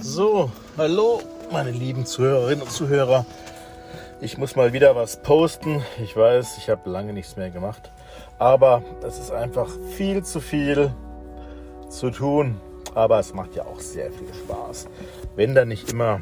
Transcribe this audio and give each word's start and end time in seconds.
So, 0.00 0.52
hallo, 0.76 1.20
meine 1.50 1.72
lieben 1.72 2.06
Zuhörerinnen 2.06 2.62
und 2.62 2.70
Zuhörer. 2.70 3.26
Ich 4.20 4.38
muss 4.38 4.54
mal 4.54 4.72
wieder 4.72 4.94
was 4.94 5.20
posten. 5.22 5.82
Ich 6.00 6.16
weiß, 6.16 6.56
ich 6.58 6.70
habe 6.70 6.88
lange 6.88 7.12
nichts 7.12 7.36
mehr 7.36 7.50
gemacht. 7.50 7.90
Aber 8.38 8.84
es 9.04 9.18
ist 9.18 9.32
einfach 9.32 9.68
viel 9.96 10.22
zu 10.22 10.38
viel 10.38 10.94
zu 11.88 12.10
tun. 12.10 12.60
Aber 12.94 13.18
es 13.18 13.34
macht 13.34 13.56
ja 13.56 13.64
auch 13.64 13.80
sehr 13.80 14.12
viel 14.12 14.32
Spaß. 14.32 14.86
Wenn 15.34 15.56
da 15.56 15.64
nicht 15.64 15.90
immer 15.90 16.20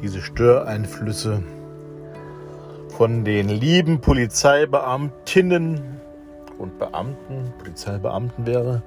diese 0.00 0.20
Störeinflüsse 0.20 1.42
von 2.96 3.24
den 3.24 3.48
lieben 3.48 4.00
Polizeibeamtinnen 4.00 6.00
und 6.58 6.78
Beamten, 6.78 7.52
Polizeibeamten 7.58 8.46
wäre. 8.46 8.82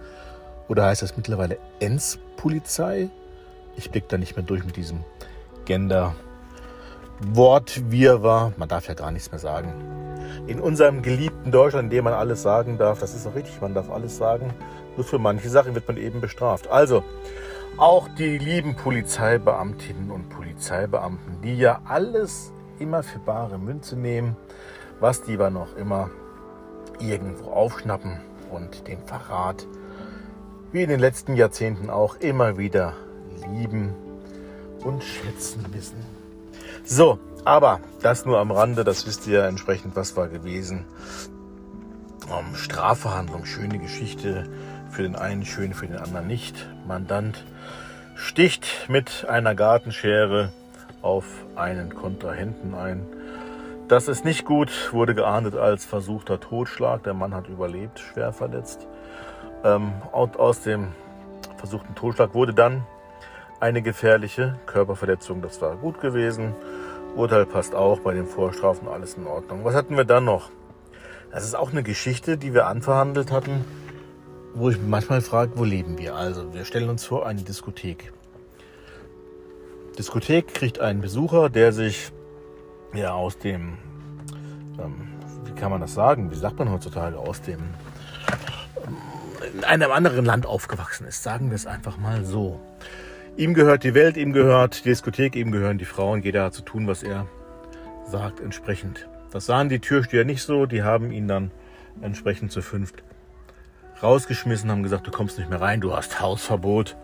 Oder 0.69 0.85
heißt 0.85 1.01
das 1.01 1.17
mittlerweile 1.17 1.57
Ens-Polizei? 1.81 3.09
Ich 3.77 3.89
blick 3.91 4.09
da 4.09 4.17
nicht 4.17 4.35
mehr 4.35 4.43
durch 4.43 4.65
mit 4.65 4.75
diesem 4.75 5.05
Gender-Wortwirrwarr. 5.65 8.53
Man 8.57 8.67
darf 8.67 8.87
ja 8.87 8.95
gar 8.95 9.11
nichts 9.11 9.29
mehr 9.31 9.39
sagen. 9.39 9.71
In 10.47 10.59
unserem 10.59 11.03
geliebten 11.03 11.51
Deutschland, 11.51 11.85
in 11.85 11.91
dem 11.91 12.03
man 12.05 12.13
alles 12.13 12.41
sagen 12.41 12.79
darf, 12.79 12.99
das 12.99 13.13
ist 13.13 13.27
auch 13.27 13.35
richtig, 13.35 13.61
man 13.61 13.75
darf 13.75 13.91
alles 13.91 14.17
sagen. 14.17 14.51
Nur 14.95 15.05
für 15.05 15.19
manche 15.19 15.49
Sachen 15.49 15.75
wird 15.75 15.87
man 15.87 15.97
eben 15.97 16.21
bestraft. 16.21 16.69
Also, 16.69 17.03
auch 17.77 18.07
die 18.17 18.39
lieben 18.39 18.75
Polizeibeamtinnen 18.75 20.09
und 20.09 20.29
Polizeibeamten, 20.29 21.39
die 21.43 21.55
ja 21.55 21.81
alles 21.85 22.51
immer 22.79 23.03
für 23.03 23.19
bare 23.19 23.59
Münze 23.59 23.95
nehmen, 23.95 24.35
was 24.99 25.21
die 25.21 25.35
aber 25.35 25.51
noch 25.51 25.75
immer 25.75 26.09
irgendwo 26.99 27.51
aufschnappen 27.51 28.19
und 28.51 28.87
den 28.87 29.03
Verrat, 29.03 29.67
wie 30.71 30.81
in 30.81 30.89
den 30.89 30.99
letzten 30.99 31.35
Jahrzehnten 31.35 31.91
auch, 31.91 32.15
immer 32.15 32.57
wieder 32.57 32.93
lieben 33.53 33.93
und 34.83 35.03
schätzen 35.03 35.65
wissen. 35.71 35.97
So, 36.83 37.19
aber 37.45 37.79
das 38.01 38.25
nur 38.25 38.39
am 38.39 38.51
Rande, 38.51 38.83
das 38.83 39.05
wisst 39.05 39.27
ihr 39.27 39.39
ja 39.39 39.47
entsprechend, 39.47 39.95
was 39.95 40.15
war 40.15 40.27
gewesen. 40.27 40.85
Um, 42.29 42.55
Strafverhandlung, 42.55 43.45
schöne 43.45 43.79
Geschichte, 43.79 44.49
für 44.89 45.03
den 45.03 45.15
einen 45.15 45.45
schön, 45.45 45.73
für 45.73 45.87
den 45.87 45.97
anderen 45.97 46.27
nicht. 46.27 46.67
Mandant 46.87 47.45
sticht 48.15 48.87
mit 48.89 49.25
einer 49.29 49.55
Gartenschere 49.55 50.51
auf 51.01 51.25
einen 51.55 51.93
Kontrahenten 51.93 52.73
ein. 52.73 53.05
Das 53.87 54.09
ist 54.09 54.25
nicht 54.25 54.43
gut, 54.43 54.91
wurde 54.91 55.15
geahndet 55.15 55.55
als 55.55 55.85
versuchter 55.85 56.39
Totschlag. 56.39 57.03
Der 57.03 57.13
Mann 57.13 57.33
hat 57.33 57.47
überlebt, 57.47 57.99
schwer 57.99 58.33
verletzt. 58.33 58.85
Ähm, 59.63 59.93
aus 60.11 60.61
dem 60.61 60.89
versuchten 61.57 61.95
Totschlag 61.95 62.33
wurde 62.33 62.53
dann 62.53 62.85
eine 63.59 63.81
gefährliche 63.81 64.59
Körperverletzung. 64.65 65.41
Das 65.41 65.61
war 65.61 65.75
gut 65.75 65.99
gewesen. 66.01 66.53
Urteil 67.15 67.45
passt 67.45 67.73
auch 67.73 67.99
bei 67.99 68.13
den 68.13 68.27
Vorstrafen, 68.27 68.87
alles 68.87 69.15
in 69.15 69.25
Ordnung. 69.25 69.65
Was 69.65 69.75
hatten 69.75 69.97
wir 69.97 70.05
dann 70.05 70.25
noch? 70.25 70.51
Das 71.31 71.43
ist 71.43 71.55
auch 71.55 71.71
eine 71.71 71.83
Geschichte, 71.83 72.37
die 72.37 72.53
wir 72.53 72.67
anverhandelt 72.67 73.31
hatten, 73.31 73.65
wo 74.53 74.69
ich 74.69 74.77
manchmal 74.79 75.21
frage, 75.21 75.53
wo 75.55 75.63
leben 75.63 75.97
wir? 75.97 76.15
Also, 76.15 76.53
wir 76.53 76.63
stellen 76.63 76.89
uns 76.89 77.05
vor, 77.05 77.25
eine 77.25 77.41
Diskothek. 77.41 78.13
Diskothek 79.97 80.53
kriegt 80.53 80.79
einen 80.79 81.01
Besucher, 81.01 81.49
der 81.49 81.73
sich 81.73 82.11
ja 82.93 83.13
aus 83.13 83.37
dem, 83.39 83.77
ähm, 84.79 85.07
wie 85.45 85.53
kann 85.53 85.71
man 85.71 85.81
das 85.81 85.93
sagen? 85.93 86.31
Wie 86.31 86.35
sagt 86.35 86.59
man 86.59 86.71
heutzutage? 86.71 87.17
Aus 87.17 87.41
dem 87.41 87.59
ähm, 88.85 88.97
in 89.55 89.63
einem 89.63 89.91
anderen 89.91 90.23
Land 90.23 90.45
aufgewachsen 90.45 91.07
ist. 91.07 91.23
Sagen 91.23 91.49
wir 91.49 91.55
es 91.55 91.65
einfach 91.65 91.97
mal 91.97 92.23
so. 92.23 92.59
Ihm 93.37 93.53
gehört 93.53 93.83
die 93.83 93.93
Welt, 93.93 94.17
ihm 94.17 94.33
gehört 94.33 94.79
die 94.79 94.89
Diskothek, 94.89 95.35
ihm 95.35 95.51
gehören 95.51 95.77
die 95.77 95.85
Frauen. 95.85 96.23
Jeder 96.23 96.45
hat 96.45 96.55
zu 96.55 96.63
tun, 96.63 96.87
was 96.87 97.03
er 97.03 97.27
sagt, 98.03 98.39
entsprechend. 98.39 99.07
Das 99.31 99.45
sahen 99.45 99.69
die 99.69 99.77
Türsteher 99.77 100.25
nicht 100.25 100.41
so. 100.41 100.65
Die 100.65 100.81
haben 100.81 101.11
ihn 101.11 101.27
dann 101.27 101.51
entsprechend 102.01 102.51
zu 102.51 102.63
fünft 102.63 103.03
rausgeschmissen, 104.01 104.71
haben 104.71 104.81
gesagt, 104.81 105.05
du 105.05 105.11
kommst 105.11 105.37
nicht 105.37 105.51
mehr 105.51 105.61
rein, 105.61 105.81
du 105.81 105.95
hast 105.95 106.19
Hausverbot. 106.19 106.97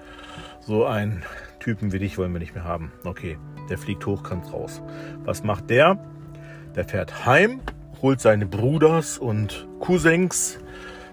So 0.60 0.86
ein 0.86 1.24
Typen 1.60 1.92
wie 1.92 2.00
dich 2.00 2.18
wollen 2.18 2.34
wir 2.34 2.40
nicht 2.40 2.56
mehr 2.56 2.64
haben. 2.64 2.92
Okay, 3.04 3.38
der 3.70 3.78
fliegt 3.78 4.04
hochkant 4.08 4.52
raus. 4.52 4.82
Was 5.24 5.44
macht 5.44 5.70
der? 5.70 6.00
Der 6.76 6.86
fährt 6.86 7.28
heim, 7.28 7.62
holt 8.02 8.22
seine 8.22 8.48
Bruders 8.48 9.20
und 9.20 9.68
Cousins 9.80 10.58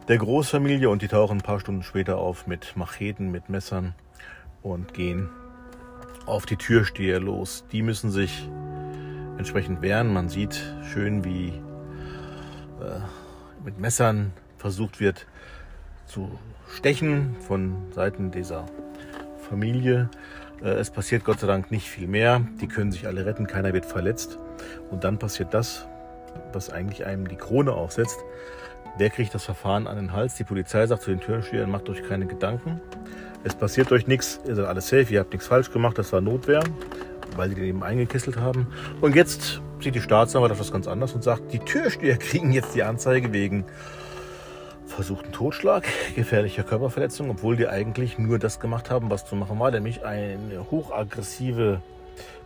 der 0.09 0.17
Großfamilie 0.17 0.89
und 0.89 1.03
die 1.03 1.09
tauchen 1.09 1.39
ein 1.39 1.43
paar 1.43 1.61
Stunden 1.61 1.83
später 1.83 2.17
auf 2.17 2.47
mit 2.47 2.75
Macheten, 2.75 3.31
mit 3.31 3.51
Messern 3.51 3.95
und 4.63 4.95
gehen 4.95 5.29
auf 6.27 6.47
die 6.47 6.57
Türsteher 6.57 7.21
los. 7.21 7.65
Die 7.73 7.83
müssen 7.83 8.11
sich 8.11 8.49
entsprechend 9.39 9.83
wehren. 9.83 10.13
Man 10.13 10.29
sieht 10.29 10.61
schön, 10.93 11.25
wie 11.25 11.49
äh, 12.81 13.01
mit 13.65 13.79
Messern 13.79 14.33
versucht 14.59 15.01
wird 15.01 15.27
zu 16.07 16.39
stechen 16.69 17.37
von 17.41 17.77
Seiten 17.93 18.31
dieser 18.31 18.67
Familie. 19.49 20.11
Äh, 20.63 20.71
es 20.71 20.91
passiert 20.91 21.25
Gott 21.25 21.41
sei 21.41 21.47
Dank 21.47 21.71
nicht 21.71 21.89
viel 21.89 22.07
mehr. 22.07 22.43
Die 22.61 22.69
können 22.69 22.93
sich 22.93 23.07
alle 23.07 23.27
retten, 23.27 23.47
keiner 23.47 23.73
wird 23.73 23.87
verletzt. 23.87 24.39
Und 24.91 25.05
dann 25.05 25.19
passiert 25.19 25.55
das, 25.55 25.87
was 26.53 26.71
eigentlich 26.71 27.07
einem 27.07 27.29
die 27.29 27.37
Krone 27.37 27.73
aufsetzt. 27.73 28.19
Wer 28.99 29.11
kriegt 29.11 29.35
das 29.35 29.45
Verfahren 29.45 29.87
an 29.87 29.97
den 29.97 30.13
Hals? 30.13 30.35
Die 30.35 30.45
Polizei 30.45 30.87
sagt 30.87 31.03
zu 31.03 31.11
den 31.11 31.21
Türstehern, 31.21 31.71
macht 31.71 31.89
euch 31.89 32.03
keine 32.07 32.27
Gedanken. 32.27 32.81
Es 33.43 33.55
passiert 33.55 33.91
euch 33.91 34.07
nichts, 34.07 34.39
ihr 34.47 34.55
seid 34.55 34.67
alles 34.67 34.89
safe, 34.89 35.07
ihr 35.15 35.21
habt 35.21 35.33
nichts 35.33 35.47
falsch 35.47 35.71
gemacht, 35.71 35.97
das 35.97 36.13
war 36.13 36.21
Notwehr, 36.21 36.63
weil 37.37 37.49
die 37.49 37.55
den 37.55 37.65
eben 37.65 37.83
eingekesselt 37.83 38.37
haben. 38.37 38.67
Und 39.01 39.17
jetzt 39.17 39.63
sieht 39.81 39.95
die 39.95 40.01
Staatsanwaltschaft 40.03 40.61
das 40.61 40.73
ganz 40.73 40.87
anders 40.87 41.15
und 41.15 41.25
sagt, 41.25 41.53
die 41.53 41.59
Türsteher 41.59 42.17
kriegen 42.19 42.53
jetzt 42.53 42.75
die 42.75 42.83
Anzeige 42.83 43.33
wegen 43.33 43.65
versuchten 44.87 45.33
Totschlag, 45.33 45.85
gefährlicher 46.15 46.65
Körperverletzung, 46.65 47.31
obwohl 47.31 47.57
die 47.57 47.67
eigentlich 47.67 48.19
nur 48.19 48.39
das 48.39 48.61
gemacht 48.61 48.91
haben, 48.91 49.11
was 49.11 49.25
zu 49.25 49.37
machen 49.37 49.59
war, 49.59 49.71
nämlich 49.71 50.05
eine 50.05 50.67
hochaggressive 50.71 51.81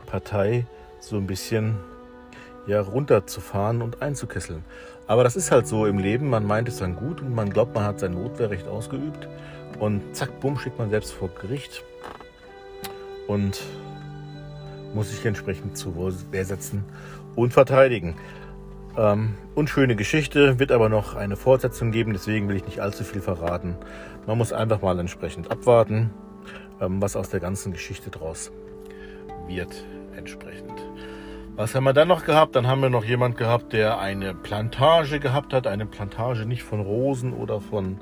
Partei 0.07 0.65
so 1.01 1.17
ein 1.17 1.27
bisschen 1.27 1.77
ja, 2.67 2.81
runterzufahren 2.81 3.83
und 3.83 4.01
einzukesseln. 4.01 4.65
Aber 5.09 5.25
das 5.25 5.35
ist 5.35 5.51
halt 5.51 5.67
so 5.67 5.87
im 5.87 5.99
Leben, 5.99 6.31
man 6.31 6.47
meint 6.47 6.69
es 6.69 6.79
dann 6.79 6.95
gut 6.95 7.21
und 7.21 7.35
man 7.35 7.51
glaubt, 7.51 7.75
man 7.75 7.85
hat 7.85 7.99
sein 7.99 8.15
Notwehrrecht 8.15 8.69
ausgeübt 8.69 9.29
und 9.79 10.15
zack, 10.15 10.41
bumm, 10.41 10.59
steht 10.59 10.79
man 10.79 10.91
selbst 10.91 11.13
vor 11.13 11.29
Gericht 11.29 11.83
und 13.27 13.63
muss 14.95 15.11
sich 15.11 15.25
entsprechend 15.25 15.77
zu 15.77 15.97
Wehr 16.31 16.45
setzen 16.45 16.85
und 17.35 17.53
verteidigen. 17.53 18.17
Ähm, 18.97 19.35
unschöne 19.57 19.97
Geschichte, 19.97 20.61
wird 20.61 20.71
aber 20.71 20.89
noch 20.89 21.17
eine 21.17 21.37
Fortsetzung 21.37 21.91
geben, 21.91 22.13
deswegen 22.13 22.49
will 22.49 22.57
ich 22.57 22.65
nicht 22.65 22.81
allzu 22.81 23.03
viel 23.03 23.21
verraten. 23.21 23.77
Man 24.27 24.39
muss 24.39 24.53
einfach 24.53 24.83
mal 24.83 24.99
entsprechend 25.01 25.51
abwarten, 25.51 26.11
ähm, 26.81 27.03
was 27.03 27.17
aus 27.17 27.29
der 27.29 27.41
ganzen 27.41 27.73
Geschichte 27.73 28.11
draus 28.11 28.53
wird 29.49 29.85
entsprechend. 30.17 30.73
Was 31.57 31.75
haben 31.75 31.85
wir 31.85 31.93
dann 31.93 32.09
noch 32.09 32.25
gehabt? 32.25 32.57
Dann 32.57 32.67
haben 32.67 32.83
wir 32.83 32.91
noch 32.91 33.05
jemand 33.05 33.37
gehabt, 33.37 33.73
der 33.73 33.99
eine 34.01 34.35
Plantage 34.35 35.21
gehabt 35.21 35.53
hat. 35.53 35.69
Eine 35.69 35.87
Plantage 35.87 36.47
nicht 36.47 36.65
von 36.65 36.81
Rosen 36.81 37.33
oder 37.33 37.61
von 37.61 37.99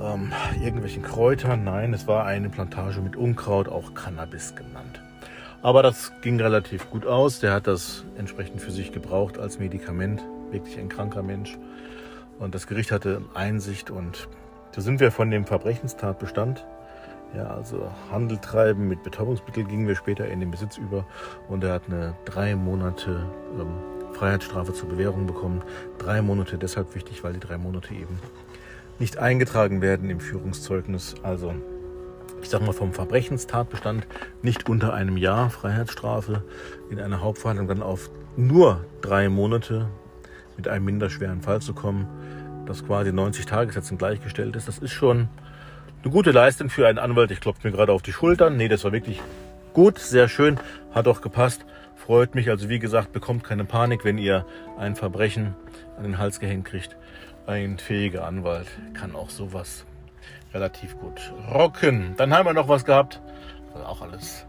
ähm, 0.00 0.32
irgendwelchen 0.62 1.02
Kräutern. 1.02 1.64
Nein, 1.64 1.92
es 1.94 2.06
war 2.06 2.24
eine 2.24 2.48
Plantage 2.48 3.00
mit 3.00 3.16
Unkraut, 3.16 3.68
auch 3.68 3.94
Cannabis 3.94 4.54
genannt. 4.54 5.02
Aber 5.62 5.82
das 5.82 6.12
ging 6.22 6.40
relativ 6.40 6.88
gut 6.90 7.06
aus. 7.06 7.40
Der 7.40 7.52
hat 7.52 7.66
das 7.66 8.04
entsprechend 8.16 8.60
für 8.60 8.70
sich 8.70 8.92
gebraucht 8.92 9.38
als 9.38 9.58
Medikament. 9.58 10.22
Wirklich 10.50 10.78
ein 10.78 10.88
kranker 10.88 11.22
Mensch. 11.22 11.58
Und 12.38 12.54
das 12.54 12.66
Gericht 12.66 12.92
hatte 12.92 13.22
Einsicht 13.34 13.90
und 13.90 14.28
da 14.72 14.80
sind 14.80 15.00
wir 15.00 15.10
von 15.10 15.30
dem 15.30 15.44
Verbrechenstatbestand. 15.44 16.64
Ja, 17.36 17.48
also 17.48 17.90
Handel 18.10 18.38
treiben 18.38 18.88
mit 18.88 19.02
Betäubungsmitteln 19.02 19.68
gingen 19.68 19.88
wir 19.88 19.96
später 19.96 20.28
in 20.28 20.40
den 20.40 20.50
Besitz 20.50 20.78
über 20.78 21.04
und 21.48 21.62
er 21.64 21.74
hat 21.74 21.82
eine 21.88 22.14
drei 22.24 22.54
Monate 22.54 23.26
ähm, 23.58 24.14
Freiheitsstrafe 24.14 24.72
zur 24.72 24.88
Bewährung 24.88 25.26
bekommen. 25.26 25.62
Drei 25.98 26.22
Monate 26.22 26.56
deshalb 26.56 26.94
wichtig, 26.94 27.24
weil 27.24 27.34
die 27.34 27.40
drei 27.40 27.58
Monate 27.58 27.92
eben 27.92 28.18
nicht 28.98 29.18
eingetragen 29.18 29.80
werden 29.80 30.10
im 30.10 30.20
Führungszeugnis. 30.20 31.14
Also 31.22 31.54
ich 32.42 32.48
sage 32.48 32.64
mal 32.64 32.72
vom 32.72 32.92
Verbrechenstatbestand 32.92 34.06
nicht 34.42 34.68
unter 34.68 34.94
einem 34.94 35.16
Jahr 35.16 35.50
Freiheitsstrafe 35.50 36.44
in 36.90 37.00
einer 37.00 37.20
Hauptverhandlung 37.20 37.68
dann 37.68 37.82
auf 37.82 38.10
nur 38.36 38.84
drei 39.00 39.28
Monate 39.28 39.88
mit 40.56 40.68
einem 40.68 40.84
minderschweren 40.84 41.42
Fall 41.42 41.60
zu 41.60 41.74
kommen, 41.74 42.06
das 42.66 42.84
quasi 42.84 43.12
90 43.12 43.46
Tagessätzen 43.46 43.98
gleichgestellt 43.98 44.56
ist. 44.56 44.68
Das 44.68 44.78
ist 44.78 44.92
schon 44.92 45.28
eine 46.02 46.12
gute 46.12 46.30
Leistung 46.30 46.70
für 46.70 46.86
einen 46.86 46.98
Anwalt. 46.98 47.30
Ich 47.30 47.40
klopfe 47.40 47.66
mir 47.66 47.76
gerade 47.76 47.92
auf 47.92 48.02
die 48.02 48.12
Schultern. 48.12 48.56
Nee, 48.56 48.68
das 48.68 48.84
war 48.84 48.92
wirklich 48.92 49.20
gut, 49.72 49.98
sehr 49.98 50.28
schön, 50.28 50.58
hat 50.92 51.08
auch 51.08 51.20
gepasst. 51.20 51.64
Freut 51.96 52.34
mich. 52.34 52.50
Also 52.50 52.68
wie 52.68 52.78
gesagt, 52.78 53.12
bekommt 53.12 53.44
keine 53.44 53.64
Panik, 53.64 54.04
wenn 54.04 54.18
ihr 54.18 54.46
ein 54.78 54.96
Verbrechen 54.96 55.54
an 55.96 56.04
den 56.04 56.18
Hals 56.18 56.40
gehängt 56.40 56.64
kriegt. 56.64 56.96
Ein 57.48 57.78
fähiger 57.78 58.26
Anwalt 58.26 58.66
kann 58.92 59.16
auch 59.16 59.30
sowas 59.30 59.86
relativ 60.52 60.98
gut 60.98 61.32
rocken. 61.50 62.12
Dann 62.18 62.34
haben 62.34 62.44
wir 62.44 62.52
noch 62.52 62.68
was 62.68 62.84
gehabt. 62.84 63.22
auch 63.86 64.02
alles 64.02 64.46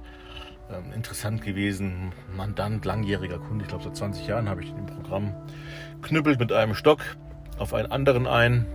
ähm, 0.69 0.92
interessant 0.94 1.42
gewesen. 1.42 2.12
Mandant, 2.36 2.84
langjähriger 2.84 3.40
Kunde, 3.40 3.63
ich 3.63 3.69
glaube 3.69 3.86
seit 3.86 3.96
20 3.96 4.28
Jahren 4.28 4.50
habe 4.50 4.62
ich 4.62 4.72
im 4.72 4.86
Programm. 4.86 5.34
Knüppelt 6.01 6.42
mit 6.42 6.51
einem 6.51 6.74
Stock 6.74 7.00
auf 7.57 7.74
einen 7.74 7.90
anderen 7.90 8.28
ein. 8.28 8.66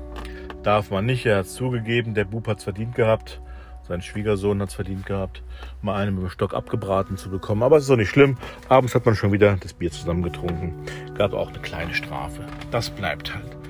Darf 0.62 0.90
man 0.90 1.04
nicht, 1.04 1.26
er 1.26 1.40
hat 1.40 1.46
zugegeben, 1.46 2.14
der 2.14 2.24
Bub 2.24 2.48
hat 2.48 2.60
es 2.60 2.64
verdient 2.64 2.94
gehabt. 2.94 3.42
Sein 3.86 4.00
Schwiegersohn 4.00 4.62
hat 4.62 4.70
es 4.70 4.74
verdient 4.74 5.04
gehabt, 5.04 5.42
mal 5.82 5.96
einen 5.96 6.14
mit 6.14 6.24
dem 6.24 6.30
Stock 6.30 6.54
abgebraten 6.54 7.18
zu 7.18 7.28
bekommen. 7.28 7.62
Aber 7.62 7.76
es 7.76 7.84
ist 7.84 7.90
auch 7.90 7.96
nicht 7.96 8.08
schlimm. 8.08 8.38
Abends 8.70 8.94
hat 8.94 9.04
man 9.04 9.16
schon 9.16 9.32
wieder 9.32 9.58
das 9.60 9.74
Bier 9.74 9.90
zusammen 9.90 10.22
getrunken. 10.22 10.72
Gab 11.12 11.34
auch 11.34 11.50
eine 11.50 11.58
kleine 11.58 11.92
Strafe. 11.92 12.40
Das 12.70 12.88
bleibt 12.88 13.34
halt 13.34 13.63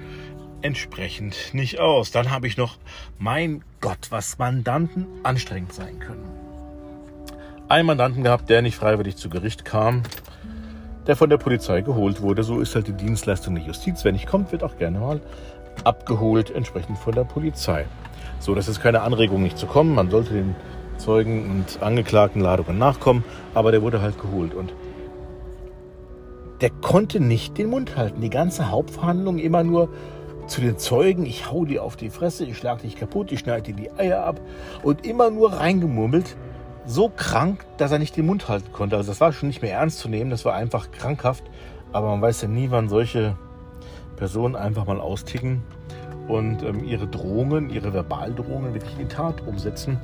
entsprechend 0.65 1.53
nicht 1.53 1.79
aus. 1.79 2.11
Dann 2.11 2.31
habe 2.31 2.47
ich 2.47 2.57
noch, 2.57 2.79
mein 3.19 3.63
Gott, 3.81 4.11
was 4.11 4.39
Mandanten 4.39 5.07
anstrengend 5.23 5.75
sein 5.75 5.99
können. 5.99 6.25
Einen 7.69 7.87
Mandanten 7.87 8.23
gehabt, 8.23 8.49
der 8.49 8.63
nicht 8.63 8.75
freiwillig 8.75 9.17
zu 9.17 9.29
Gericht 9.29 9.65
kam, 9.65 10.03
der 11.07 11.17
von 11.17 11.29
der 11.29 11.37
Polizei 11.37 11.83
geholt 11.83 12.23
wurde. 12.23 12.43
So 12.43 12.61
ist 12.61 12.75
halt 12.75 12.89
die 12.89 12.95
Dienstleistung 12.95 13.55
der 13.55 13.65
Justiz. 13.65 14.05
Wer 14.05 14.13
nicht 14.13 14.27
kommt, 14.27 14.53
wird 14.53 14.63
auch 14.63 14.79
gerne 14.79 14.99
mal 14.99 15.21
abgeholt, 15.85 16.51
entsprechend 16.51 16.99
von 16.99 17.15
der 17.15 17.25
Polizei. 17.25 17.85
So, 18.41 18.55
das 18.55 18.67
ist 18.67 18.81
keine 18.81 19.03
Anregung, 19.03 19.43
nicht 19.43 19.59
zu 19.59 19.67
kommen. 19.67 19.95
Man 19.95 20.11
sollte 20.11 20.33
den 20.33 20.57
Zeugen 20.97 21.51
und 21.51 21.83
Angeklagten 21.83 22.41
Ladungen 22.41 22.79
nachkommen, 22.79 23.23
aber 23.53 23.71
der 23.71 23.83
wurde 23.83 24.01
halt 24.01 24.19
geholt 24.19 24.55
und 24.55 24.73
der 26.61 26.71
konnte 26.71 27.21
nicht 27.21 27.59
den 27.59 27.69
Mund 27.69 27.97
halten. 27.97 28.23
Die 28.23 28.31
ganze 28.31 28.71
Hauptverhandlung 28.71 29.39
immer 29.39 29.65
nur 29.65 29.91
zu 30.47 30.61
den 30.61 30.79
Zeugen, 30.79 31.27
ich 31.27 31.51
hau 31.51 31.65
dir 31.65 31.83
auf 31.83 31.97
die 31.97 32.11
Fresse, 32.11 32.45
ich 32.45 32.57
schlag 32.57 32.83
dich 32.83 32.97
kaputt, 32.97 33.33
ich 33.33 33.41
schneide 33.41 33.73
dir 33.73 33.75
die 33.75 33.91
Eier 33.93 34.25
ab 34.25 34.41
und 34.83 35.07
immer 35.07 35.31
nur 35.31 35.55
reingemurmelt. 35.55 36.37
So 36.87 37.09
krank, 37.09 37.65
dass 37.79 37.93
er 37.93 37.99
nicht 37.99 38.17
den 38.17 38.27
Mund 38.27 38.49
halten 38.49 38.71
konnte. 38.73 38.97
Also 38.97 39.11
das 39.11 39.21
war 39.21 39.33
schon 39.33 39.49
nicht 39.49 39.63
mehr 39.63 39.73
ernst 39.73 40.01
zu 40.01 40.09
nehmen, 40.09 40.31
das 40.31 40.45
war 40.45 40.55
einfach 40.55 40.91
krankhaft. 40.91 41.45
Aber 41.93 42.11
man 42.11 42.21
weiß 42.21 42.43
ja 42.43 42.49
nie, 42.49 42.71
wann 42.71 42.89
solche 42.89 43.37
Personen 44.17 44.55
einfach 44.55 44.87
mal 44.87 45.01
austicken 45.01 45.63
und 46.29 46.63
ähm, 46.63 46.85
ihre 46.85 47.07
Drohungen, 47.07 47.71
ihre 47.71 47.93
Verbaldrohungen 47.93 48.75
wirklich 48.75 48.99
in 48.99 49.09
Tat 49.09 49.47
umsetzen. 49.47 49.99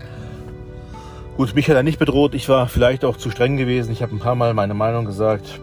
Gut, 1.36 1.54
mich 1.54 1.68
hat 1.68 1.76
er 1.76 1.82
nicht 1.82 1.98
bedroht. 1.98 2.34
Ich 2.34 2.48
war 2.48 2.68
vielleicht 2.68 3.04
auch 3.04 3.16
zu 3.16 3.30
streng 3.30 3.56
gewesen. 3.56 3.92
Ich 3.92 4.02
habe 4.02 4.14
ein 4.14 4.18
paar 4.18 4.34
Mal 4.34 4.54
meine 4.54 4.74
Meinung 4.74 5.04
gesagt 5.04 5.60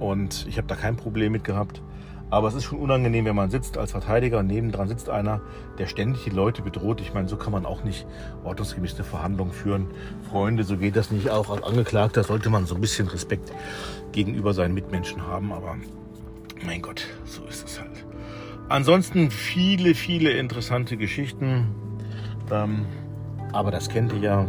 und 0.00 0.46
ich 0.48 0.58
habe 0.58 0.68
da 0.68 0.74
kein 0.74 0.96
Problem 0.96 1.32
mit 1.32 1.44
gehabt. 1.44 1.80
Aber 2.30 2.48
es 2.48 2.54
ist 2.54 2.64
schon 2.64 2.78
unangenehm, 2.78 3.24
wenn 3.24 3.36
man 3.36 3.50
sitzt 3.50 3.78
als 3.78 3.92
Verteidiger 3.92 4.38
und 4.38 4.48
nebendran 4.48 4.88
sitzt 4.88 5.08
einer, 5.08 5.40
der 5.78 5.86
ständig 5.86 6.24
die 6.24 6.30
Leute 6.30 6.60
bedroht. 6.62 7.00
Ich 7.00 7.14
meine, 7.14 7.28
so 7.28 7.36
kann 7.36 7.52
man 7.52 7.64
auch 7.64 7.84
nicht 7.84 8.06
ordnungsgemäß 8.44 8.96
eine 8.96 9.04
Verhandlung 9.04 9.52
führen. 9.52 9.86
Freunde, 10.30 10.64
so 10.64 10.76
geht 10.76 10.96
das 10.96 11.10
nicht. 11.10 11.30
Auch 11.30 11.48
als 11.48 11.62
Angeklagter 11.62 12.22
sollte 12.24 12.50
man 12.50 12.66
so 12.66 12.74
ein 12.74 12.80
bisschen 12.80 13.08
Respekt 13.08 13.52
gegenüber 14.12 14.52
seinen 14.52 14.74
Mitmenschen 14.74 15.26
haben. 15.26 15.52
Aber 15.52 15.76
mein 16.64 16.82
Gott, 16.82 17.06
so 17.24 17.44
ist 17.44 17.66
es 17.66 17.80
halt. 17.80 18.04
Ansonsten 18.68 19.30
viele, 19.30 19.94
viele 19.94 20.32
interessante 20.32 20.98
Geschichten. 20.98 21.68
Ähm, 22.50 22.84
aber 23.52 23.70
das 23.70 23.88
kennt 23.88 24.12
ihr 24.12 24.18
ja. 24.18 24.46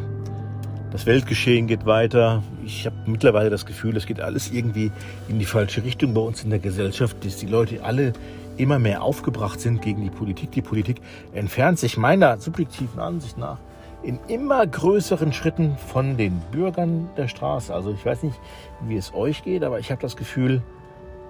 Das 0.92 1.06
Weltgeschehen 1.06 1.68
geht 1.68 1.86
weiter. 1.86 2.42
Ich 2.66 2.88
habe 2.88 2.96
mittlerweile 3.06 3.52
das 3.52 3.68
Gefühl, 3.68 3.96
es 3.96 4.08
geht 4.08 4.20
alles 4.20 4.52
irgendwie 4.52 4.92
in 5.28 5.38
die 5.38 5.46
falsche 5.46 5.84
Richtung 5.84 6.16
bei 6.16 6.22
uns 6.22 6.44
in 6.44 6.50
der 6.50 6.58
Gesellschaft, 6.58 7.24
dass 7.24 7.38
die 7.38 7.46
Leute 7.46 7.84
alle 7.84 8.14
immer 8.58 8.80
mehr 8.80 9.04
aufgebracht 9.04 9.60
sind 9.60 9.84
gegen 9.84 10.02
die 10.02 10.10
Politik. 10.10 10.52
Die 10.52 10.64
Politik 10.64 11.00
entfernt 11.32 11.78
sich 11.78 11.96
meiner 11.96 12.40
subjektiven 12.40 13.00
Ansicht 13.00 13.38
nach 13.38 13.60
in 14.02 14.18
immer 14.28 14.66
größeren 14.66 15.32
Schritten 15.34 15.78
von 15.78 16.18
den 16.18 16.40
Bürgern 16.52 17.10
der 17.18 17.28
Straße. 17.28 17.74
Also 17.74 17.92
ich 17.92 18.06
weiß 18.06 18.24
nicht, 18.24 18.40
wie 18.88 18.96
es 18.96 19.14
euch 19.14 19.44
geht, 19.44 19.64
aber 19.64 19.80
ich 19.80 19.92
habe 19.92 20.02
das 20.02 20.16
Gefühl, 20.16 20.62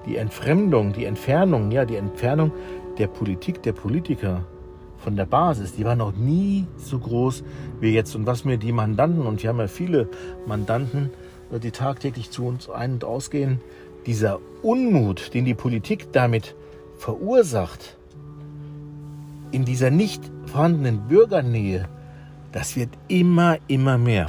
die 0.05 0.17
Entfremdung, 0.17 0.93
die 0.93 1.05
Entfernung, 1.05 1.71
ja, 1.71 1.83
die 1.83 1.95
Entfernung 1.95 2.51
der 2.97 3.07
Politik, 3.07 3.61
der 3.63 3.73
Politiker 3.73 4.45
von 4.99 5.15
der 5.15 5.25
Basis, 5.25 5.73
die 5.73 5.85
war 5.85 5.95
noch 5.95 6.15
nie 6.15 6.67
so 6.77 6.99
groß 6.99 7.43
wie 7.79 7.93
jetzt. 7.93 8.15
Und 8.15 8.25
was 8.25 8.45
mir 8.45 8.57
die 8.57 8.71
Mandanten, 8.71 9.25
und 9.25 9.41
wir 9.41 9.49
haben 9.49 9.59
ja 9.59 9.67
viele 9.67 10.09
Mandanten, 10.45 11.09
äh, 11.51 11.59
die 11.59 11.71
tagtäglich 11.71 12.31
zu 12.31 12.45
uns 12.45 12.69
ein- 12.69 12.93
und 12.93 13.03
ausgehen, 13.03 13.61
dieser 14.05 14.39
Unmut, 14.61 15.33
den 15.33 15.45
die 15.45 15.53
Politik 15.53 16.11
damit 16.11 16.55
verursacht, 16.97 17.97
in 19.51 19.65
dieser 19.65 19.89
nicht 19.89 20.21
vorhandenen 20.45 21.07
Bürgernähe, 21.07 21.87
das 22.51 22.75
wird 22.75 22.89
immer, 23.07 23.57
immer 23.67 23.97
mehr. 23.97 24.27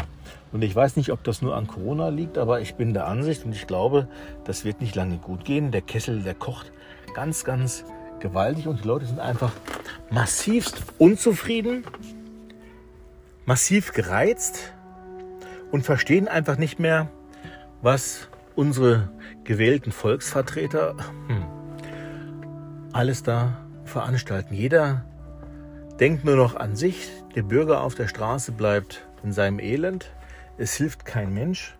Und 0.52 0.62
ich 0.62 0.74
weiß 0.74 0.96
nicht, 0.96 1.12
ob 1.12 1.22
das 1.24 1.42
nur 1.42 1.56
an 1.56 1.66
Corona 1.66 2.08
liegt, 2.08 2.36
aber 2.36 2.60
ich 2.60 2.74
bin 2.74 2.92
der 2.92 3.06
Ansicht 3.06 3.44
und 3.44 3.52
ich 3.52 3.66
glaube, 3.66 4.08
das 4.44 4.64
wird 4.64 4.80
nicht 4.80 4.96
lange 4.96 5.18
gut 5.18 5.44
gehen. 5.44 5.70
Der 5.70 5.82
Kessel, 5.82 6.22
der 6.22 6.34
kocht 6.34 6.72
ganz, 7.14 7.44
ganz 7.44 7.84
gewaltig 8.20 8.66
und 8.66 8.84
die 8.84 8.88
Leute 8.88 9.06
sind 9.06 9.18
einfach 9.18 9.52
massivst 10.10 10.82
unzufrieden, 10.98 11.84
massiv 13.46 13.92
gereizt 13.92 14.72
und 15.70 15.84
verstehen 15.84 16.28
einfach 16.28 16.56
nicht 16.56 16.78
mehr, 16.78 17.08
was 17.82 18.28
unsere 18.56 19.10
gewählten 19.44 19.92
Volksvertreter 19.92 20.96
hm, 21.28 21.44
alles 22.92 23.22
da 23.22 23.56
veranstalten. 23.84 24.54
Jeder 24.54 25.04
denkt 25.98 26.24
nur 26.24 26.36
noch 26.36 26.56
an 26.56 26.76
sich, 26.76 27.10
der 27.34 27.42
Bürger 27.42 27.82
auf 27.82 27.94
der 27.94 28.08
Straße 28.08 28.52
bleibt 28.52 29.06
in 29.22 29.32
seinem 29.32 29.58
Elend, 29.58 30.10
es 30.58 30.74
hilft 30.74 31.04
kein 31.04 31.32
Mensch. 31.32 31.76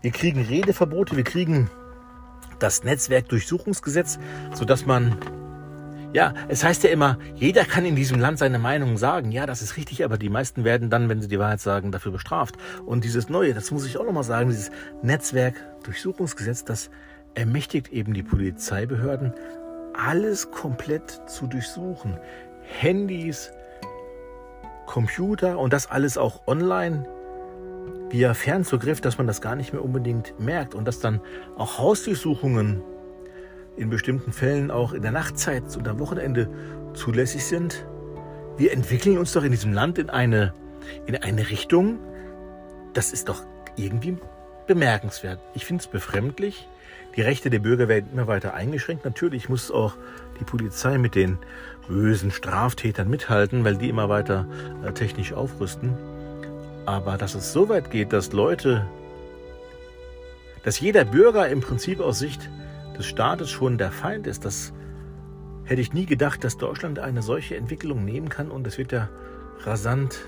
Wir 0.00 0.10
kriegen 0.10 0.42
Redeverbote, 0.42 1.16
wir 1.16 1.24
kriegen 1.24 1.70
das 2.58 2.84
Netzwerkdurchsuchungsgesetz, 2.84 4.18
sodass 4.54 4.86
man 4.86 5.16
ja, 6.14 6.32
es 6.48 6.64
heißt 6.64 6.84
ja 6.84 6.90
immer, 6.90 7.18
jeder 7.34 7.64
kann 7.64 7.84
in 7.84 7.94
diesem 7.94 8.18
Land 8.18 8.38
seine 8.38 8.58
Meinung 8.58 8.96
sagen. 8.96 9.30
Ja, 9.30 9.44
das 9.44 9.60
ist 9.60 9.76
richtig, 9.76 10.04
aber 10.04 10.16
die 10.16 10.30
meisten 10.30 10.64
werden 10.64 10.88
dann, 10.88 11.08
wenn 11.08 11.20
sie 11.20 11.28
die 11.28 11.38
Wahrheit 11.38 11.60
sagen, 11.60 11.92
dafür 11.92 12.12
bestraft. 12.12 12.56
Und 12.86 13.04
dieses 13.04 13.28
Neue, 13.28 13.52
das 13.52 13.70
muss 13.70 13.84
ich 13.86 13.98
auch 13.98 14.04
nochmal 14.04 14.24
sagen, 14.24 14.48
dieses 14.48 14.70
Netzwerkdurchsuchungsgesetz, 15.02 16.64
das 16.64 16.90
ermächtigt 17.34 17.92
eben 17.92 18.14
die 18.14 18.22
Polizeibehörden, 18.22 19.34
alles 19.92 20.50
komplett 20.50 21.28
zu 21.28 21.46
durchsuchen. 21.46 22.18
Handys, 22.62 23.52
Computer 24.86 25.58
und 25.58 25.72
das 25.72 25.90
alles 25.90 26.16
auch 26.16 26.46
online 26.46 27.06
via 28.10 28.32
Fernzugriff, 28.32 29.02
dass 29.02 29.18
man 29.18 29.26
das 29.26 29.42
gar 29.42 29.56
nicht 29.56 29.74
mehr 29.74 29.84
unbedingt 29.84 30.40
merkt 30.40 30.74
und 30.74 30.86
dass 30.86 31.00
dann 31.00 31.20
auch 31.56 31.78
Hausdurchsuchungen 31.78 32.82
in 33.78 33.90
bestimmten 33.90 34.32
Fällen 34.32 34.70
auch 34.70 34.92
in 34.92 35.02
der 35.02 35.12
Nachtzeit 35.12 35.76
und 35.76 35.86
am 35.88 35.98
Wochenende 35.98 36.48
zulässig 36.94 37.44
sind. 37.44 37.86
Wir 38.56 38.72
entwickeln 38.72 39.18
uns 39.18 39.32
doch 39.32 39.44
in 39.44 39.52
diesem 39.52 39.72
Land 39.72 39.98
in 39.98 40.10
eine, 40.10 40.52
in 41.06 41.16
eine 41.16 41.48
Richtung, 41.48 41.98
das 42.92 43.12
ist 43.12 43.28
doch 43.28 43.42
irgendwie 43.76 44.16
bemerkenswert. 44.66 45.38
Ich 45.54 45.64
finde 45.64 45.82
es 45.82 45.86
befremdlich. 45.86 46.68
Die 47.16 47.22
Rechte 47.22 47.50
der 47.50 47.60
Bürger 47.60 47.88
werden 47.88 48.10
immer 48.12 48.26
weiter 48.26 48.54
eingeschränkt. 48.54 49.04
Natürlich 49.04 49.48
muss 49.48 49.70
auch 49.70 49.94
die 50.40 50.44
Polizei 50.44 50.98
mit 50.98 51.14
den 51.14 51.38
bösen 51.88 52.30
Straftätern 52.30 53.08
mithalten, 53.08 53.64
weil 53.64 53.76
die 53.76 53.88
immer 53.88 54.08
weiter 54.08 54.46
äh, 54.84 54.92
technisch 54.92 55.32
aufrüsten. 55.32 55.96
Aber 56.86 57.16
dass 57.16 57.34
es 57.34 57.52
so 57.52 57.68
weit 57.68 57.90
geht, 57.90 58.12
dass 58.12 58.32
Leute, 58.32 58.86
dass 60.64 60.80
jeder 60.80 61.04
Bürger 61.04 61.48
im 61.48 61.60
Prinzip 61.60 62.00
aus 62.00 62.18
Sicht 62.18 62.48
des 62.98 63.06
Staates 63.06 63.50
schon 63.50 63.78
der 63.78 63.92
Feind 63.92 64.26
ist, 64.26 64.44
das 64.44 64.72
hätte 65.64 65.80
ich 65.80 65.92
nie 65.92 66.06
gedacht, 66.06 66.44
dass 66.44 66.56
Deutschland 66.56 66.98
eine 66.98 67.22
solche 67.22 67.56
Entwicklung 67.56 68.04
nehmen 68.04 68.28
kann. 68.28 68.50
Und 68.50 68.66
es 68.66 68.78
wird 68.78 68.92
ja 68.92 69.08
rasant, 69.64 70.18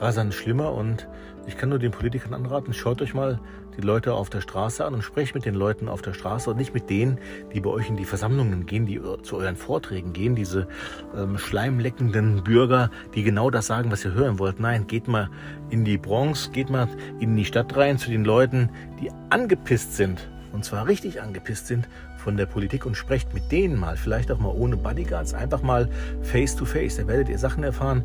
rasant 0.00 0.32
schlimmer. 0.32 0.72
Und 0.72 1.08
ich 1.46 1.56
kann 1.56 1.68
nur 1.68 1.78
den 1.78 1.90
Politikern 1.90 2.32
anraten, 2.34 2.72
schaut 2.72 3.02
euch 3.02 3.14
mal 3.14 3.40
die 3.76 3.80
Leute 3.80 4.14
auf 4.14 4.30
der 4.30 4.40
Straße 4.40 4.84
an 4.84 4.94
und 4.94 5.02
sprecht 5.02 5.34
mit 5.34 5.44
den 5.44 5.54
Leuten 5.54 5.88
auf 5.88 6.00
der 6.00 6.14
Straße 6.14 6.48
und 6.48 6.56
nicht 6.56 6.72
mit 6.72 6.88
denen, 6.88 7.18
die 7.52 7.60
bei 7.60 7.70
euch 7.70 7.88
in 7.88 7.96
die 7.96 8.04
Versammlungen 8.04 8.66
gehen, 8.66 8.86
die 8.86 9.00
zu 9.22 9.36
euren 9.36 9.56
Vorträgen 9.56 10.12
gehen, 10.12 10.36
diese 10.36 10.68
ähm, 11.16 11.36
schleimleckenden 11.36 12.44
Bürger, 12.44 12.90
die 13.14 13.24
genau 13.24 13.50
das 13.50 13.66
sagen, 13.66 13.90
was 13.90 14.04
ihr 14.04 14.14
hören 14.14 14.38
wollt. 14.38 14.60
Nein, 14.60 14.86
geht 14.86 15.08
mal 15.08 15.28
in 15.70 15.84
die 15.84 15.98
Bronx, 15.98 16.52
geht 16.52 16.70
mal 16.70 16.88
in 17.18 17.36
die 17.36 17.44
Stadt 17.44 17.76
rein 17.76 17.98
zu 17.98 18.10
den 18.10 18.24
Leuten, 18.24 18.70
die 19.00 19.10
angepisst 19.30 19.96
sind 19.96 20.30
und 20.54 20.64
zwar 20.64 20.86
richtig 20.86 21.20
angepisst 21.20 21.66
sind 21.66 21.88
von 22.16 22.36
der 22.36 22.46
Politik 22.46 22.86
und 22.86 22.96
sprecht 22.96 23.34
mit 23.34 23.50
denen 23.50 23.78
mal, 23.78 23.96
vielleicht 23.96 24.30
auch 24.30 24.38
mal 24.38 24.54
ohne 24.54 24.76
Bodyguards, 24.76 25.34
einfach 25.34 25.62
mal 25.62 25.88
face 26.22 26.54
to 26.54 26.64
face. 26.64 26.96
Da 26.96 27.06
werdet 27.06 27.28
ihr 27.28 27.38
Sachen 27.38 27.64
erfahren, 27.64 28.04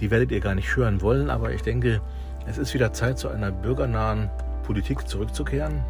die 0.00 0.10
werdet 0.10 0.32
ihr 0.32 0.40
gar 0.40 0.56
nicht 0.56 0.76
hören 0.76 1.00
wollen, 1.00 1.30
aber 1.30 1.52
ich 1.52 1.62
denke, 1.62 2.00
es 2.46 2.58
ist 2.58 2.74
wieder 2.74 2.92
Zeit, 2.92 3.18
zu 3.18 3.28
einer 3.28 3.52
bürgernahen 3.52 4.28
Politik 4.64 5.08
zurückzukehren. 5.08 5.84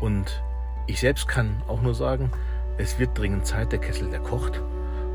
Und 0.00 0.42
ich 0.86 1.00
selbst 1.00 1.28
kann 1.28 1.62
auch 1.66 1.80
nur 1.80 1.94
sagen, 1.94 2.30
es 2.76 2.98
wird 2.98 3.16
dringend 3.18 3.46
Zeit, 3.46 3.72
der 3.72 3.78
Kessel, 3.78 4.10
der 4.10 4.20
kocht 4.20 4.60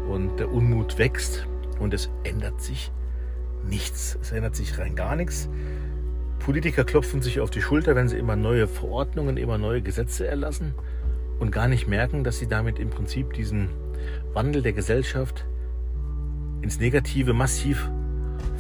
und 0.10 0.38
der 0.38 0.52
Unmut 0.52 0.98
wächst 0.98 1.46
und 1.80 1.94
es 1.94 2.10
ändert 2.24 2.60
sich 2.62 2.92
nichts. 3.66 4.18
Es 4.22 4.32
ändert 4.32 4.56
sich 4.56 4.80
rein 4.80 4.96
gar 4.96 5.16
nichts. 5.16 5.48
Politiker 6.50 6.84
klopfen 6.84 7.22
sich 7.22 7.42
auf 7.42 7.52
die 7.52 7.62
Schulter, 7.62 7.96
wenn 7.96 8.08
sie 8.08 8.18
immer 8.18 8.36
neue 8.36 8.68
Verordnungen, 8.68 9.38
immer 9.38 9.60
neue 9.60 9.84
Gesetze 9.84 10.26
erlassen 10.26 10.74
und 11.38 11.52
gar 11.52 11.68
nicht 11.68 11.88
merken, 11.88 12.24
dass 12.24 12.40
sie 12.40 12.48
damit 12.48 12.80
im 12.80 12.90
Prinzip 12.90 13.34
diesen 13.34 13.70
Wandel 14.34 14.64
der 14.64 14.74
Gesellschaft 14.74 15.46
ins 16.64 16.80
Negative 16.80 17.34
massiv 17.34 17.88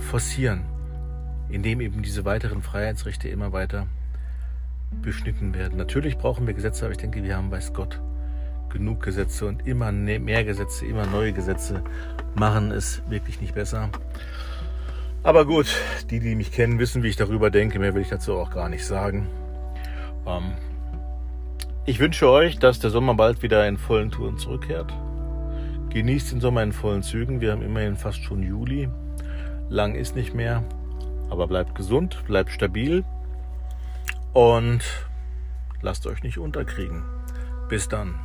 forcieren, 0.08 0.65
indem 1.50 1.81
eben 1.81 2.03
diese 2.03 2.25
weiteren 2.25 2.62
Freiheitsrechte 2.62 3.27
immer 3.27 3.53
weiter 3.53 3.88
beschnitten 5.01 5.55
werden. 5.55 5.75
Natürlich 5.75 6.19
brauchen 6.19 6.46
wir 6.46 6.53
Gesetze, 6.53 6.86
aber 6.86 6.91
ich 6.91 7.00
denke, 7.00 7.24
wir 7.24 7.36
haben, 7.36 7.50
weiß 7.50 7.74
Gott, 7.74 8.00
genug 8.69 9.01
Gesetze 9.01 9.48
und 9.48 9.65
immer 9.65 9.91
ne-, 9.91 10.19
mehr 10.19 10.43
Gesetze, 10.43 10.86
immer 10.86 11.08
neue 11.08 11.34
Gesetze 11.34 11.84
machen 12.36 12.69
es 12.69 13.01
wirklich 13.10 13.41
nicht 13.41 13.55
besser. 13.55 13.89
Aber 15.24 15.46
gut, 15.46 15.68
die, 16.10 16.20
die 16.20 16.36
mich 16.36 16.52
kennen, 16.52 16.80
wissen, 16.80 17.04
wie 17.04 17.10
ich 17.10 17.16
darüber 17.16 17.50
denke. 17.50 17.80
Mehr 17.80 17.94
will 17.94 18.02
ich 18.02 18.10
dazu 18.10 18.36
auch 18.36 18.52
gar 18.52 18.70
nicht 18.70 18.86
sagen. 18.86 19.28
Ähm, 20.26 20.54
ich 21.86 22.00
wünsche 22.00 22.30
euch, 22.30 22.60
dass 22.60 22.80
der 22.80 22.90
Sommer 22.90 23.16
bald 23.16 23.42
wieder 23.42 23.68
in 23.68 23.78
vollen 23.78 24.12
Touren 24.12 24.38
zurückkehrt. 24.38 24.94
Genießt 25.90 26.32
den 26.32 26.42
Sommer 26.42 26.64
in 26.64 26.72
vollen 26.72 27.04
Zügen. 27.04 27.42
Wir 27.42 27.52
haben 27.52 27.64
immerhin 27.64 27.98
fast 27.98 28.24
schon 28.24 28.44
Juli. 28.44 28.90
Lang 29.70 29.96
ist 29.96 30.16
nicht 30.16 30.34
mehr. 30.34 30.64
Aber 31.30 31.48
bleibt 31.48 31.76
gesund, 31.76 32.24
bleibt 32.26 32.52
stabil 32.52 33.04
und 34.34 34.82
lasst 35.82 36.08
euch 36.08 36.24
nicht 36.24 36.38
unterkriegen. 36.38 37.04
Bis 37.68 37.88
dann. 37.88 38.16